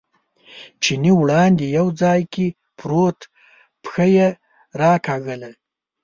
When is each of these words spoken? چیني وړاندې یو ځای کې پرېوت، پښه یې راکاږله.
چیني 0.81 1.11
وړاندې 1.21 1.65
یو 1.77 1.87
ځای 2.01 2.21
کې 2.33 2.45
پرېوت، 2.77 3.19
پښه 3.83 4.05
یې 4.15 4.27
راکاږله. 4.81 5.51